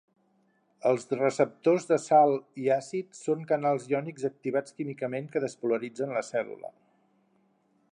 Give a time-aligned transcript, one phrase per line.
[0.91, 6.73] Els receptors de salt i àcid són canals iònics activats químicament que despolaritzen la cèl·lula.